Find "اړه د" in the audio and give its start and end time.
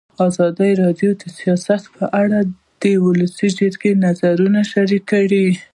2.21-2.83